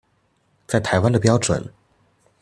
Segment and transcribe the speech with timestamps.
[0.65, 1.69] 在台灣的標準